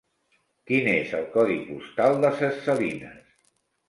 Quin 0.69 0.87
és 0.93 1.11
el 1.17 1.27
codi 1.35 1.57
postal 1.67 2.17
de 2.23 2.31
Ses 2.39 2.57
Salines? 2.69 3.21